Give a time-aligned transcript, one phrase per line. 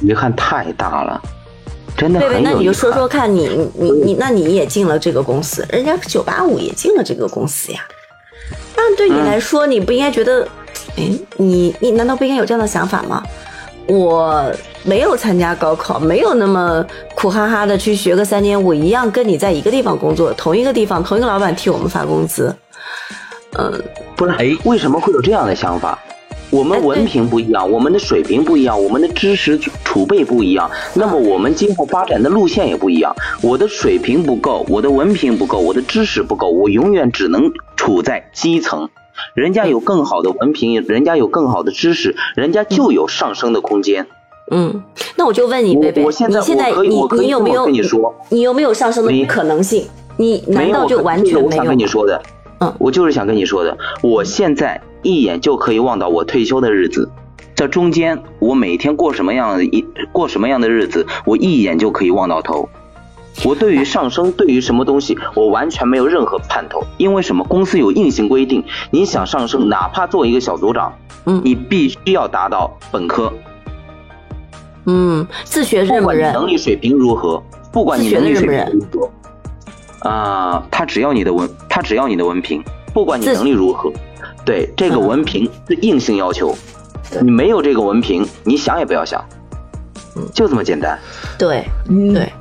[0.00, 1.20] 遗憾太大了，
[1.96, 2.92] 真的贝贝，很有遗那你就说。
[2.92, 7.80] 说看你你你，那你也进了这个公司，人家九八五也进了这个公司呀。
[8.76, 10.46] 那对你嗯来说，你不应该觉得，
[10.96, 13.22] 哎，你你难道不应该有这样的想法吗？
[13.86, 14.44] 我
[14.84, 16.84] 没有参加高考，没有那么
[17.14, 22.54] 苦哈哈的去学个三年，我一样跟你在一个地方工作，同一个地方，同一个老板替我们发工资。
[23.58, 23.82] 嗯，
[24.14, 25.98] 不是，哎为什么会有这样的想法？
[26.50, 33.14] 我们文凭不一样，我们的水平不一样，我们的知识储备不一样，那么我们今后发展的路线也不一样。
[33.42, 38.88] 我的水平不够，我的文凭不够，我的知识不够，我永远只能处在基层。
[39.34, 44.06] 人家有更好的文凭，人家有更好的知识，人家就有上升的空间。
[44.50, 44.82] 嗯，
[45.16, 49.86] 那我就问你，我贝贝，我现在你现在我可以你我可以这么你有没有跟你说你有没有上升的可能性？
[50.16, 51.68] 你难道就完全没有吗？
[51.68, 52.22] 跟你说的，
[52.60, 57.10] 嗯我就是想跟你说的，我现在一眼就可以望到我退休的日子，
[57.54, 62.68] 这中间我每天过什么样的一过什么样的日子，我一眼就可以望到头。
[63.44, 67.44] 我对于上升，对于什么东西，我完全没有任何盼头，因为什么？
[67.44, 70.92] 公司有硬性规定，你想上升，哪怕做一个小组长，
[71.26, 71.40] 嗯。
[71.44, 73.32] 你必须要达到本科，
[74.86, 76.32] 嗯，自学不管你认不认？
[76.32, 77.40] 能力水平如何，
[77.72, 82.60] 不管你能力水平如何，啊、他只要你的文，他只要你的文凭，
[82.92, 83.92] 不管你能力如何，
[84.48, 86.56] 对这个嗯文凭是硬性要求，
[87.10, 89.22] 对你没有这个文凭，你想也不要想
[90.16, 90.98] 嗯，就这么简单。
[91.38, 92.32] 对嗯对，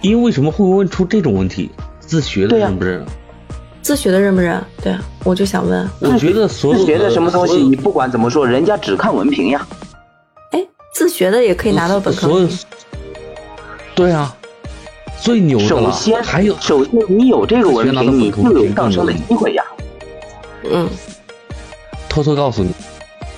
[0.00, 1.70] 因为为什么会问出这种问题？
[2.00, 3.04] 自学的认不认？
[3.82, 4.58] 自学的认不认？
[4.82, 9.66] 对，我就想问，我觉得所有自学的什么东西，你不管怎么说，人家只看文凭呀。
[10.52, 12.48] 哎，自学的也可以拿到本科所有，
[13.94, 14.34] 对啊，
[15.20, 15.68] 最牛的了。
[15.68, 19.62] 首先，还有首先你有这个文凭，你就有上升的机会呀。
[20.72, 20.88] 嗯，
[22.10, 22.72] 偷偷告诉你，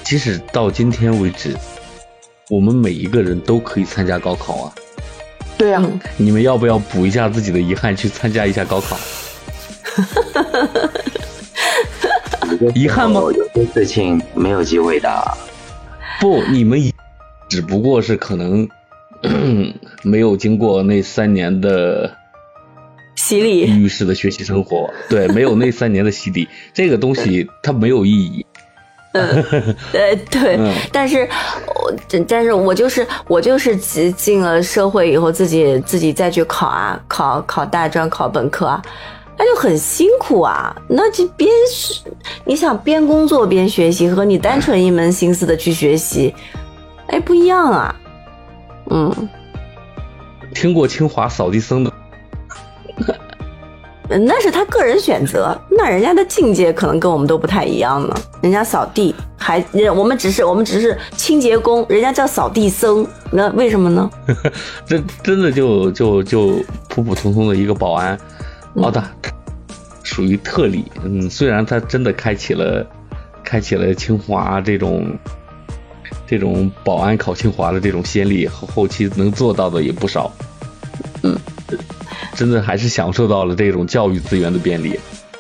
[0.03, 1.55] 即使到今天为止，
[2.49, 4.73] 我们每一个人都可以参加高考啊。
[5.59, 8.97] 对呀、嗯你们要不要补一下自己的遗憾，去参加一下高考？
[12.75, 15.37] 遗憾吗有些事情没有机会的。
[16.19, 16.81] 不，你们
[17.51, 18.67] 只不过是可能
[20.03, 22.17] 没有经过那三年的
[23.17, 28.42] 洗礼，浴室的学习生活，对，没有那三年的洗礼，这个东西它没有意义。
[29.13, 29.43] 呃，
[30.31, 31.29] 对，嗯但是
[31.67, 38.83] 我但但是我就是我就是进进了社会以后，自己自己再去考啊，考考大专，考本科啊，
[39.37, 40.75] 那就很辛苦啊。
[40.89, 42.01] 那就边是
[42.45, 46.35] 你想边工作边学习，和你单纯一门心思的去学习，
[47.09, 47.95] 哎，不一样啊。
[48.91, 49.29] 嗯，
[50.55, 51.93] 听过清华扫地僧的，
[54.19, 58.15] 那是他个人选择，那人家的境界可能跟我们都不太一样呢。
[58.41, 64.11] 人家扫地还，人我们只是我们只是清洁工，人家叫扫地僧，那为什么呢？
[64.87, 68.19] 真真的就就就普普通通的一个保安，
[68.75, 69.05] 嗯哦，他
[70.03, 70.85] 属于特例。
[71.05, 72.87] 嗯，虽然他真的开启了
[73.45, 75.07] 开启了清华这种
[76.27, 80.31] 这种保安考清华的这种先例，后后期能做到的也不少。
[81.23, 81.39] 嗯，
[82.35, 84.99] 真的还是享受到了这种教育资源的便利。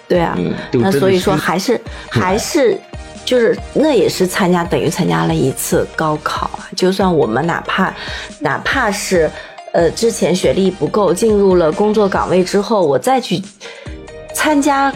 [0.08, 0.36] 对啊，
[0.72, 2.78] 那所以说还是 还是
[3.24, 6.68] 就是那也是参加等于参加了一次高考啊。
[6.76, 7.94] 就算我们哪怕
[8.40, 9.30] 哪怕是
[9.72, 13.42] 呃之前学历不够，进入了工作岗位之后，我再去
[14.34, 14.92] 参加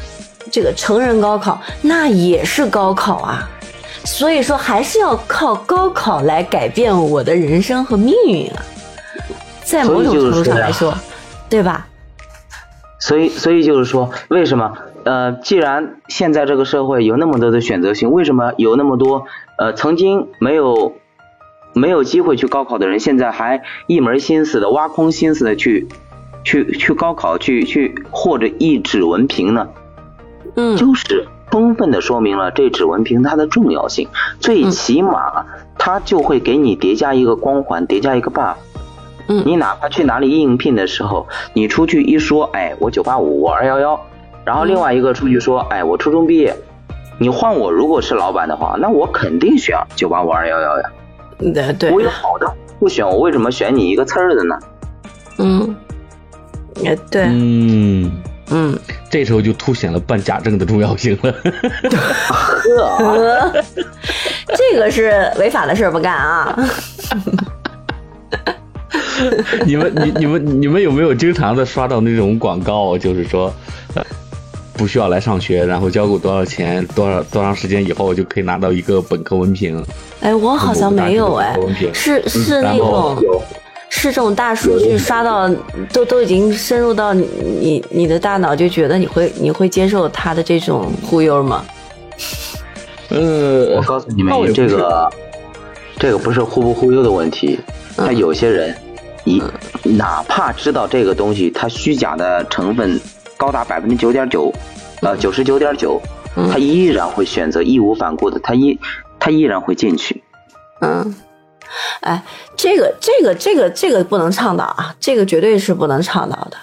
[0.50, 3.48] 这个成人高考，那也是高考啊。
[4.04, 8.62] 所以说还是要靠高考来改变我的人生和命运啊。
[9.64, 10.96] 在某种程度上来说，
[11.48, 11.86] 对吧？
[12.98, 14.72] 所以，所以就是说，为什么？
[15.04, 19.26] 呃，既然现在这个社会有那么多的选择性，为什么有那么多
[19.56, 20.94] 呃曾经没有
[21.74, 25.86] 没有机会去高考的人，现在还一门心思的挖空心思的去
[26.42, 29.68] 去去高考，去去获得一纸文凭呢？
[30.56, 34.08] 嗯，就是充分的说明了这纸文凭它的重要性，
[34.40, 35.46] 最起码
[35.78, 38.56] 它就会给你叠加一个光环，叠加一个 buff。
[39.28, 44.00] 嗯你哪怕去哪里应聘的时候，你出去一说，哎，我九八五，我二幺幺，
[44.44, 46.54] 然后另外一个出去说，哎，我初中毕业，
[47.18, 50.84] 你换我如果是老板的话，那我肯定选九八五二幺幺呀。
[51.38, 52.46] 对对我，有好的
[52.78, 54.58] 不选，我为什么选你一个刺儿的呢？
[55.38, 55.76] 嗯，
[56.76, 58.10] 也对，嗯，
[58.50, 58.78] 嗯。
[59.08, 61.32] 这时候就凸显了办假证的重要性了。
[62.28, 63.52] 呵，
[64.54, 66.58] 这个是违法的事儿不干啊！
[69.66, 72.96] 你们你你们你们有没有经常的刷到那种广告？
[72.98, 73.52] 就是说，
[73.94, 74.02] 呃
[74.74, 79.82] 不需要来上学，然后交够多少钱，多少多长时间以后就可以拿到一个本科文凭。
[80.20, 81.56] 哎，我好像没有哎
[81.94, 83.16] 是是那种
[83.88, 85.48] 是这种大数据刷到
[85.92, 87.26] 都都已经深入到你
[87.60, 91.64] 你你的大脑，就觉得你会你会接受他的这种忽悠吗？
[93.08, 95.10] 呃，我告诉你们这个
[95.98, 97.58] 这个不是忽不忽悠的问题，
[97.96, 98.76] 他有些人
[99.26, 99.42] 一
[99.82, 102.98] 哪怕知道这个东西它虚假的成分
[103.36, 104.50] 高达百分之九点九，
[105.02, 106.00] 呃九十九点九，
[106.50, 108.78] 他依然会选择义无反顾的，他依
[109.18, 110.22] 他依然会进去。
[110.80, 111.14] 嗯，
[112.00, 112.22] 哎，
[112.56, 116.56] 这个这个这个这个不能倡导啊，这个绝对是不能倡导的。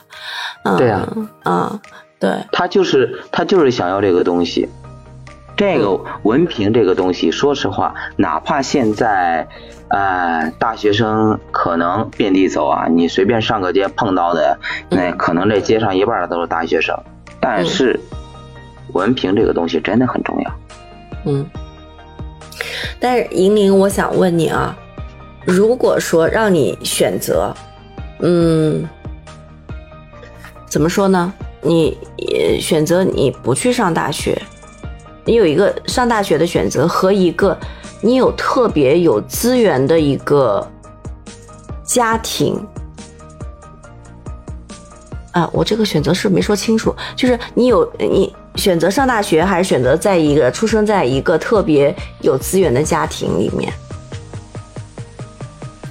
[0.64, 1.08] 嗯、对啊，
[1.44, 1.80] 嗯，
[2.18, 4.70] 对，他就是他就是想要这个东西。
[5.64, 9.48] 这个文凭这个东西，说实话，哪怕现在，
[9.88, 16.94] 呃，大学生可能遍地走啊，你随便上个街碰到的，那可能这街上一半的都是大学生。
[17.40, 17.98] 但是，
[18.92, 20.52] 文凭这个东西真的很重要。
[21.26, 21.50] 嗯。
[23.00, 24.76] 但是银铃，我想问你啊，
[25.46, 27.56] 如果说让你选择，
[28.20, 28.86] 嗯，
[30.66, 31.34] 怎么说呢？
[31.62, 34.38] 你呃选择你不去上大学，
[35.26, 37.58] 你有一个上大学的选择和一个
[38.02, 40.66] 你有特别有资源的一个
[41.84, 42.62] 家庭。
[45.32, 53.74] 啊，我这个选择是没说清楚，就是你有你选择上大学，还是选择在一个出生在一个特别有资源的家庭里面？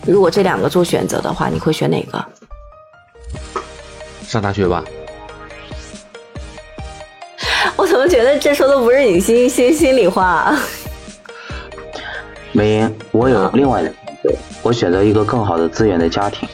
[0.07, 2.25] 如果这两个做选择的话，你会选哪个？
[4.25, 4.85] 上大学吧。
[7.77, 10.59] 我怎么觉得这说的不是你心心心里话、啊？
[12.53, 16.49] 美英，我有另外的选择，我选择一个更好的资源的家庭。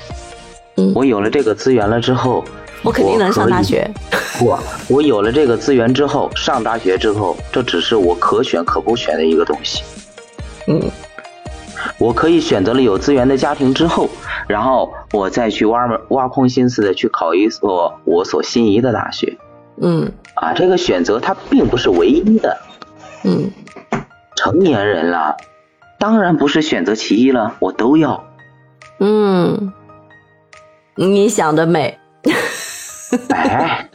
[0.76, 2.44] 嗯我有了这个资源了之后，
[2.84, 3.90] 我肯定能上大学。
[4.38, 4.56] 不，
[4.88, 9.82] 我有了这个资源之后，上大学之后，这只是我可选可不选的一个东西。
[10.66, 10.81] 嗯
[11.96, 14.08] 我可以选择了有资源的家庭之后，
[14.46, 19.37] 然后我再去挖挖空心思的去考一所我所心仪的大学。
[19.80, 22.56] 嗯啊，这个选择它并不是唯一的。
[23.25, 23.50] 嗯
[24.36, 25.36] 成年人了，
[25.98, 28.25] 当然不是选择其一了，我都要。
[29.00, 29.72] 嗯，
[30.94, 31.98] 你想得美。
[33.30, 33.88] 哎，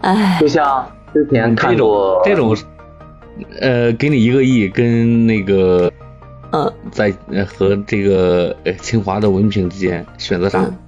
[0.02, 2.56] 哎，就像之前看这种过这种，
[3.60, 5.90] 呃，给你一个亿，跟那个
[6.52, 10.60] 嗯在呃和这个呃清华的文凭之间选择啥？
[10.60, 10.78] 嗯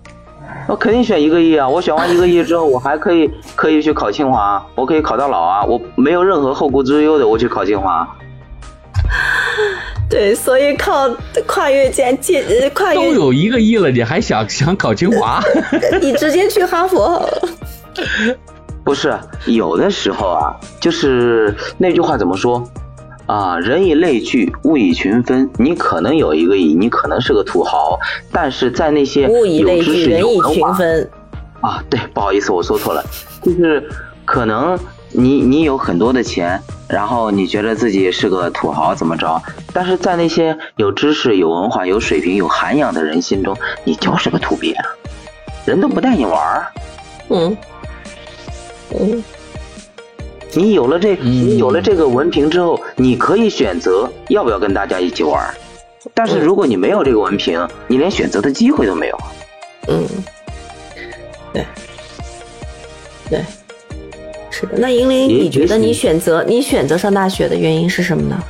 [0.68, 1.68] 我肯定选一个亿啊！
[1.68, 5.64] 我选完一个亿之后，我还可以可以去考清华，我可以考到老啊！
[5.64, 8.06] 我没有任何后顾之忧的，我去考清华。
[10.10, 11.08] 对，所以靠
[11.46, 15.42] 跨越间界呃跨越，都有一个亿了，你还想想考清华？
[16.02, 17.48] 你直接去哈佛好了。
[18.84, 19.16] 不是，
[19.46, 22.62] 有的时候啊，就是那句话怎么说
[23.26, 23.58] 啊？
[23.58, 25.48] 人以类聚，物以群分。
[25.58, 27.98] 你可能有一个亿，你可能是个土豪，
[28.32, 31.10] 但是在那些物以类聚，有知识、人以有文化群分。
[31.60, 33.04] 啊，对，不好意思，我说错了，
[33.42, 33.82] 就是
[34.24, 34.78] 可能
[35.10, 39.42] 你你有很多的钱，然后你觉得自己是个土豪怎么着？
[39.72, 44.84] 但是在那些有知识、有文化、有水平、有涵养的人心中，你就是个土鳖啊，
[45.64, 46.66] 人都不带你玩儿。
[47.30, 47.56] 嗯
[48.98, 49.24] 嗯
[50.56, 55.54] 你有了这，嗯你有了这个文凭之后，你可以选择要不要跟大家一起玩儿。
[56.14, 59.18] 但是如果你没有这个文凭，你连选择的机会都没有。
[59.88, 60.04] 嗯，
[61.52, 61.66] 对
[63.28, 63.44] 对，
[64.50, 64.78] 是的。
[64.78, 68.42] 那银铃，你觉得你选择你选择上大学的原因是什么呢？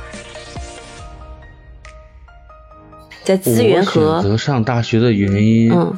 [3.25, 5.93] 在资源和选择上大学的原因，嗯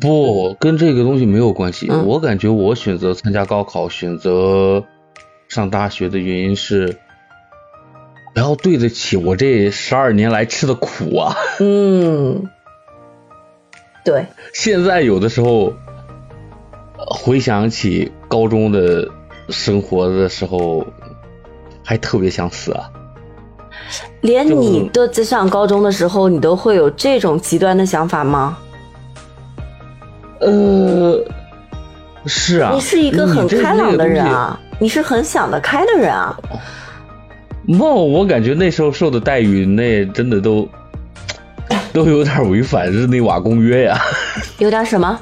[0.00, 1.88] 不跟这个东西没有关系。
[1.90, 4.84] 嗯我感觉我选择参加高考、选择
[5.50, 6.96] 上大学的原因是，
[8.36, 11.34] 我要对得起我这十二年来吃的苦啊！
[11.58, 12.48] 嗯，
[14.04, 15.74] 对，现在有的时候
[16.96, 19.08] 呃回想起高中的
[19.48, 20.86] 生活的时候，
[21.84, 22.88] 还特别想死啊！
[24.20, 28.56] 连你都在上高中的时候，你都会有这种极端的想法吗？
[30.38, 31.18] 呃，
[32.24, 34.24] 是啊，你是一个很开朗的人。
[34.24, 36.36] 啊，你是很想得开的人啊。
[37.68, 40.68] 西不，我感觉那时候受的待遇，那真的都
[41.92, 44.00] 都有点违反日内瓦公约呀，
[44.58, 45.20] 有点什么？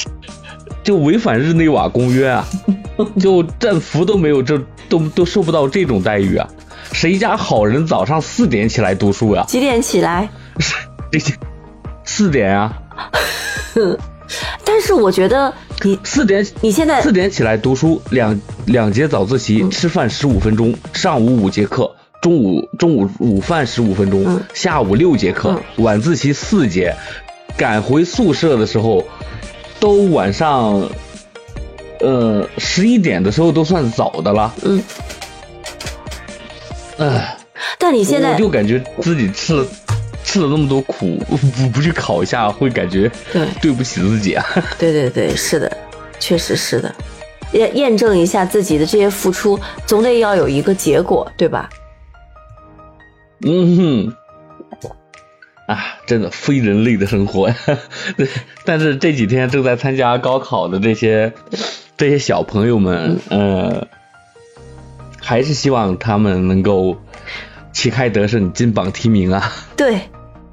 [0.82, 2.46] 就违反日内瓦公约啊，
[3.20, 4.58] 就战俘都没有这
[4.88, 6.48] 都都受不到这种待遇啊！
[6.92, 10.26] 谁家好人早上四点起来读书呀、几点起来？
[11.12, 11.34] 这些
[12.04, 12.72] 四点啊，
[14.64, 15.52] 但是我觉得
[15.84, 26.94] 你四点你现在四点起来读书，两两节早自习，嗯吃饭十五分钟，上午五节课，中午中午午饭十五分钟，嗯下午六节课，晚自习四节，
[27.56, 29.04] 赶回宿舍的时候，
[29.78, 30.88] 都晚上，
[32.00, 34.82] 呃十一点的时候都算早的了，嗯，
[36.98, 37.36] 唉，
[37.78, 39.66] 但你现在我就感觉自己吃了
[40.28, 41.16] 吃了那么多苦，
[41.56, 44.44] 不不去考一下，会感觉对 对不起自己啊。
[44.78, 45.74] 对对对，是的，
[46.20, 46.94] 确实是的，
[47.52, 51.70] 验验证一下自己的这些付出，总得要有一个结果，对吧？
[53.40, 54.14] 嗯哼，
[55.66, 57.56] 啊，真的非人类的生活呀！
[58.18, 58.28] 对，
[58.66, 61.32] 但是这几天正在参加高考的这些
[61.96, 63.86] 这些小朋友们，呃，
[65.22, 66.98] 还是希望他们能够
[67.72, 69.52] 旗开得胜，金榜题名啊！
[69.74, 70.00] 对，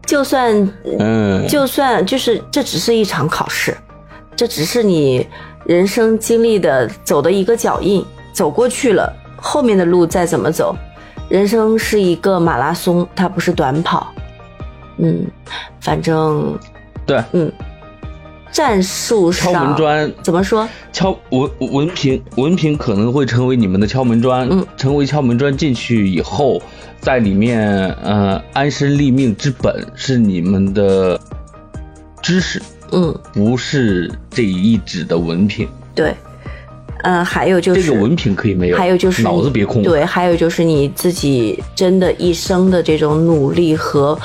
[0.06, 3.76] 就算嗯，就算就是这只是一场考试，
[4.36, 5.28] 这只是你
[5.66, 10.76] 人生经历的走的一个脚印，走过去了，后面的路再怎么走，
[11.28, 14.14] 人生是一个马拉松，它不是短跑。
[14.98, 15.26] 嗯，
[15.82, 16.58] 反正
[17.06, 17.52] 对，嗯，
[18.56, 20.66] 战术敲门砖怎么说？
[20.94, 26.62] 敲文文凭文凭可能会成为你们的敲门砖，嗯成为敲门砖进去以后，
[27.02, 31.20] 在里面呃安身立命之本是你们的
[32.22, 32.62] 知识，
[32.94, 35.68] 嗯，不是这一纸的文凭。
[35.94, 36.16] 对，
[37.04, 39.84] 嗯、还有就是这个文凭可以没有，还有就是脑子别空。
[39.84, 44.18] 对，还有就是你自己真的一生的这种努力和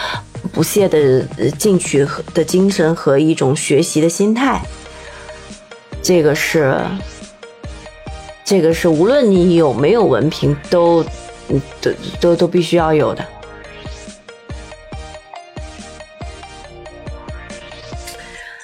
[0.52, 1.23] 不懈的
[1.59, 4.61] 进取和的精神和一种学习的心态，
[6.02, 6.80] 这个是，
[8.45, 11.04] 这个是无论你有没有文凭都，
[11.80, 13.25] 都都都必须要有的。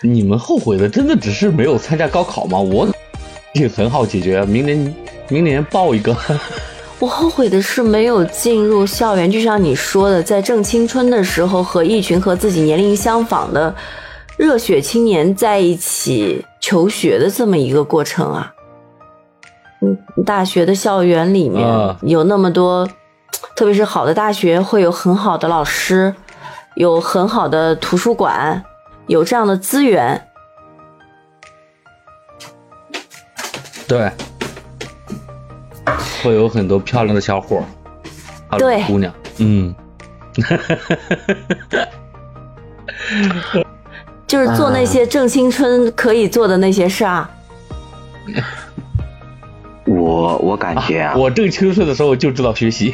[0.03, 2.59] 你们后悔的真的只是没有参加高考吗？
[2.59, 2.89] 我
[3.55, 4.95] 也很好解决，明年
[5.29, 6.17] 明年报一个。
[6.99, 13.75] 我后悔的是没有进入校园，就像你说的，在正青春的时候和一群和自己年龄相仿的
[14.39, 18.53] 热血青年在一起求学的这么一个过程啊。
[19.83, 22.89] 嗯，大学的校园里面啊有那么多，
[23.55, 26.15] 特别是好的大学会有很好的老师，
[26.77, 28.65] 有很好的图书馆，
[29.07, 30.29] 有这样的资源。
[33.87, 34.11] 对，
[36.27, 37.63] 会有很多漂亮的小伙
[38.51, 39.73] 儿，对姑娘，嗯，
[44.27, 47.31] 就是做那些正青春可以做的那些事啊。
[49.87, 52.93] 我我感觉啊，我正青春的时候就知道学习。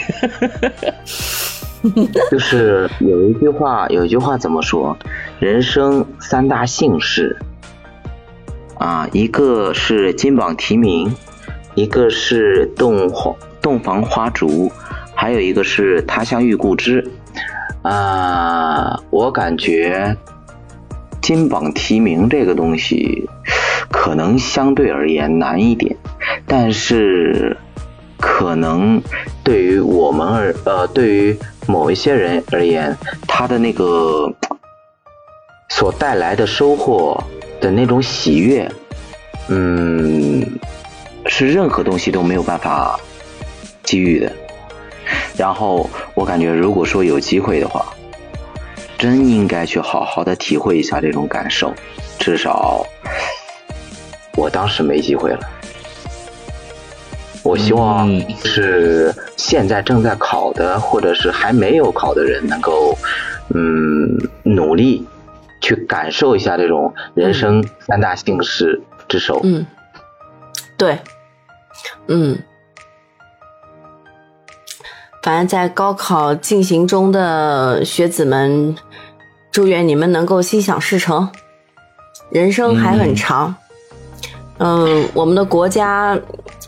[2.31, 4.95] 就是有一句话，有一句话怎么说？
[5.41, 7.39] 人生三大幸事
[8.79, 11.17] 啊，一个是金榜题名，
[11.75, 14.71] 一个是洞花洞房花烛，
[15.15, 17.11] 还有一个是他乡遇故知。
[17.83, 20.17] 啊，我感觉
[21.21, 23.29] 金榜题名这个东西，
[23.91, 25.97] 可能相对而言难一点，
[26.47, 27.57] 但是
[28.19, 29.03] 可能
[29.43, 31.37] 对于我们而呃，对于
[31.67, 34.33] 某一些人而言，他的那个
[35.71, 37.21] 所带来的收获
[37.61, 38.71] 的那种喜悦，
[39.49, 40.41] 嗯，
[41.27, 42.99] 是任何东西都没有办法
[43.83, 44.33] 给予的。
[45.37, 47.87] 然后我感觉，如果说有机会的话，
[48.99, 51.73] 真应该去好好的体会一下这种感受。
[52.19, 52.87] 至少
[54.37, 55.41] 我当时没机会了。
[57.43, 62.97] 我希望嗯是现在正在考的，或者是还没有考的人，能够
[63.53, 65.05] 嗯努力
[65.61, 69.41] 去感受一下这种人生三大幸事之首。
[69.43, 69.67] 嗯，
[70.83, 70.99] 对，
[72.09, 72.37] 嗯，
[75.23, 78.75] 反正在高考进行中的学子们，
[79.53, 81.31] 祝愿你们能够心想事成，
[82.31, 83.55] 人生还很长。
[84.59, 86.19] 嗯、我们的国家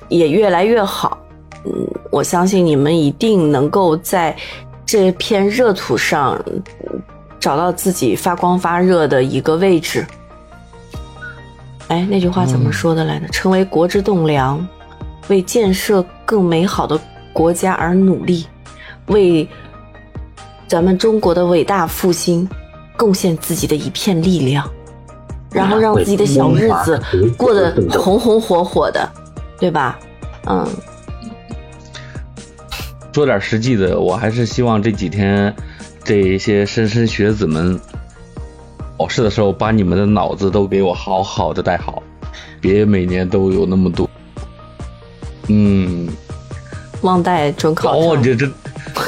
[0.07, 1.19] 也越来越好。
[1.65, 1.73] 嗯，
[2.13, 4.37] 我相信你们一定能够在
[4.87, 7.03] 这片热土上嗯
[7.41, 10.07] 找到自己发光发热的一个位置。
[11.95, 13.29] 哎，那句话怎么说的来着？
[13.29, 14.67] 成为国之栋梁，
[15.29, 17.01] 为建设更美好的
[17.33, 18.45] 国家而努力，
[19.07, 19.49] 为
[20.67, 22.49] 咱们中国的伟大复兴
[22.97, 24.69] 贡献自己的一片力量，
[25.53, 27.01] 然后让自己的小日子
[27.37, 29.09] 过得红红火火的，
[29.61, 29.97] 对吧？
[30.47, 30.67] 嗯，
[33.13, 35.55] 说点实际的，我还是希望这几天
[36.03, 37.79] 这一些莘莘学子们
[38.97, 42.03] 考试的时候，把你们的脑子都给我好好的带好，
[42.61, 44.09] 别每年都有那么多。
[45.49, 46.09] 嗯，
[47.03, 48.53] 忘带准考哦，证，这这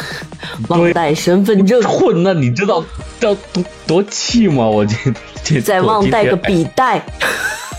[0.69, 2.85] 忘带身份证， 混，那你知道
[3.21, 4.66] 要多多气吗？
[4.66, 7.02] 我今今再忘带个，笔袋。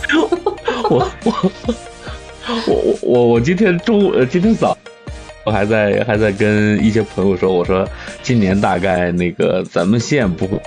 [0.89, 1.51] 我我我
[2.65, 4.77] 我我我今天中午呃今天早。
[5.45, 7.87] 我还在还在跟一些朋友说，我说
[8.21, 10.59] 今年大概那个咱们县不会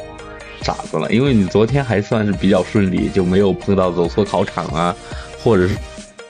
[0.62, 4.94] 傻子了，因为你昨天还算是比较顺利，就没有碰到走错考场啊，
[5.42, 5.74] 或者是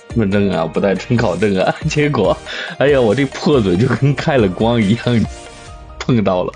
[0.08, 1.74] 身份证啊不带准考证啊。
[1.88, 2.36] 结果，
[2.78, 5.24] 哎呀，我这破嘴就跟开了光一样，
[5.98, 6.52] 碰到了，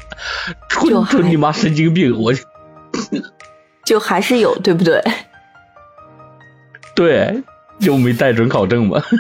[0.69, 2.17] 纯纯你妈神经病！
[2.21, 2.33] 我
[3.85, 5.03] 就还是有，对不对？
[6.95, 7.43] 对，
[7.81, 9.03] 就没带准考证嘛。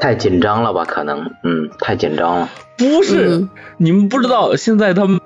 [0.00, 0.84] 太紧张了吧？
[0.84, 2.48] 可能，嗯，太紧张了。
[2.76, 5.20] 不是，嗯你们不知道，现在他们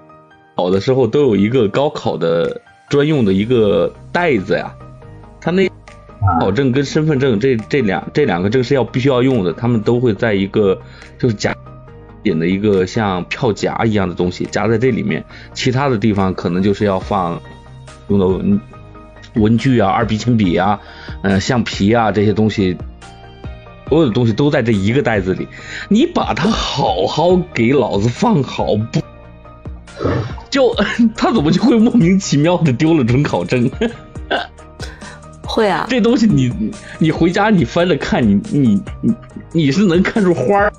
[0.56, 4.74] 考的时候都有一个高考的专用的一个袋子呀，
[5.40, 5.70] 他那
[6.40, 10.80] 考证跟身份证这这两这两个证是要必须要用的，他们都会在一个
[11.18, 11.54] 就是夹
[12.22, 15.22] 点的一个像票夹一样的东西夹在这里面，
[15.52, 17.40] 其他的地方可能就是要放
[18.08, 18.60] 用的文
[19.34, 20.80] 文具啊、二 B 铅笔啊、
[21.22, 22.76] 呃橡皮啊这些东西。
[23.88, 25.46] 所有的东西都在这一个袋子里，
[25.88, 29.00] 你把它好好给老子放好不？
[30.50, 30.74] 就
[31.16, 33.70] 他怎么就会莫名其妙的丢了准考证？
[35.42, 36.52] 会啊，这东西你
[36.98, 39.14] 你回家你翻着看，你你你
[39.52, 40.72] 你是能看出花儿？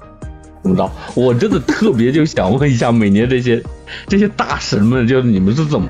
[0.62, 0.92] 怎么着？
[1.16, 3.64] 我真的特别就想问一下，每年这些
[4.08, 5.88] 这些大神们，就是你们是怎么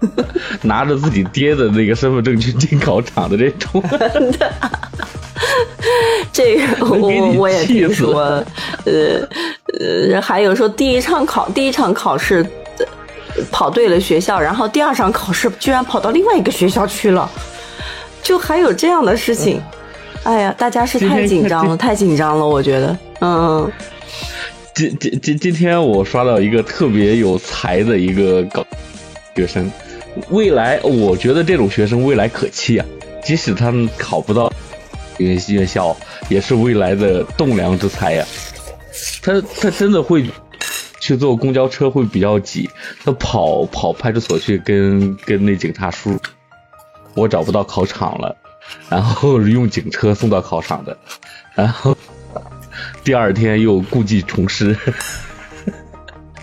[0.62, 3.82] 拿着自己爹的那个身份证去进考场的这种？
[6.32, 8.44] 这个我我也气死听说，
[8.84, 9.20] 呃
[10.12, 12.46] 呃，还有说第一场考第一场考试呃
[13.44, 17.30] 跑对了学校，然后第二场考试居然跑到另外一个学校去了，
[18.22, 19.60] 就还有这样的事情。
[20.22, 23.70] 哎呀，大家是太紧张了，太紧张了，我觉得，嗯，
[24.74, 28.64] 今今今今天我刷到一个特别有才的一个高
[29.36, 29.70] 学生，
[30.30, 32.86] 未来我觉得这种学生未来可期啊，
[33.22, 34.50] 即使他们考不到
[35.18, 35.94] 院院校，
[36.30, 38.24] 也是未来的栋梁之才呀、
[39.22, 40.24] 他他真的会
[41.04, 42.70] 去坐公交车会比较挤，
[43.04, 46.18] 他跑跑派出所去跟跟那警察叔，
[47.12, 48.34] 我找不到考场了，
[48.88, 50.96] 然后用警车送到考场的，
[51.54, 51.94] 然后
[53.04, 54.74] 第二天又故技重施，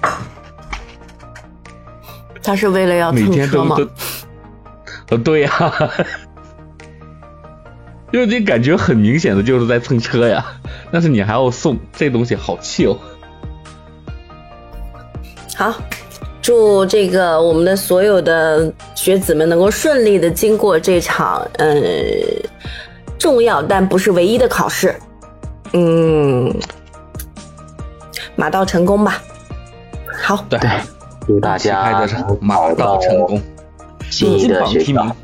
[2.43, 3.76] 他是为了要每蹭车吗？
[3.76, 3.91] 天都都，
[5.10, 5.89] 呃，对呀、
[8.13, 10.45] 因为你感觉很明显的就是在蹭车呀，
[10.91, 13.00] 但是你还要送，这东西好气哦。
[15.62, 15.76] 好，
[16.41, 21.67] 祝这个我们的所有的学子们能够顺利的经过这场呃
[23.19, 24.95] 重要但不是唯一的考试。
[25.74, 26.52] 嗯，
[28.36, 29.21] 马到成功吧。
[30.24, 30.60] 好，对，
[31.28, 32.08] 祝大家
[32.39, 33.39] 马到成功，
[34.10, 35.15] 心仪金的学校榜题名，。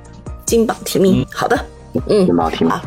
[0.45, 1.25] 金榜题名。
[1.33, 1.59] 好的，
[2.09, 2.79] 嗯金，榜题名好。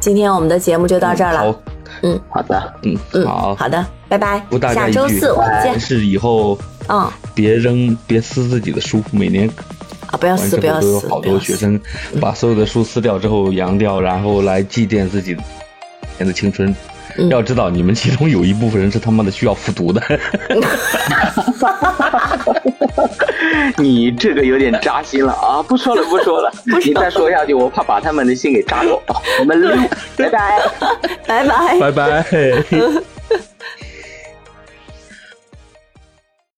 [0.00, 1.38] 今天我们的节目就到这儿了。
[1.38, 1.62] 好，
[2.02, 4.74] 嗯好的，嗯，嗯，好，好的，拜拜祝大。
[4.74, 5.78] 家下周四我们见但。
[5.78, 6.58] 是以后
[6.88, 9.48] 嗯，别扔，别撕自己的书，每年
[10.06, 11.20] 啊，不要撕，完之不要撕，都有好。
[11.20, 11.80] 多学生
[12.20, 15.36] 把所有的书撕掉之后扬掉，然后来祭奠自己
[16.18, 16.68] 的青春。
[16.70, 20.02] 嗯要知道，你们其中有一部分人是他妈的需要复读的。
[23.78, 25.62] 你这个有点扎心了啊！
[25.62, 26.52] 不说了， 不说了，
[26.84, 29.02] 你再说下去，我怕把他们的心给扎走。
[29.40, 29.70] 我们溜，
[30.16, 30.60] 拜拜。
[31.26, 31.80] 拜拜。
[31.80, 32.26] 拜拜。